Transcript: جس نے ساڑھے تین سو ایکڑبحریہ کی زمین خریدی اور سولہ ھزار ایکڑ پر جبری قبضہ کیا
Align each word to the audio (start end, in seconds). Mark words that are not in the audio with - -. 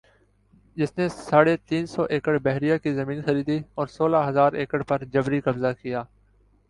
جس 0.77 0.97
نے 0.97 1.07
ساڑھے 1.09 1.55
تین 1.67 1.85
سو 1.85 2.03
ایکڑبحریہ 2.09 2.77
کی 2.83 2.93
زمین 2.93 3.21
خریدی 3.25 3.59
اور 3.75 3.87
سولہ 3.87 4.25
ھزار 4.27 4.53
ایکڑ 4.53 4.81
پر 4.83 5.03
جبری 5.13 5.41
قبضہ 5.41 5.71
کیا 5.81 6.03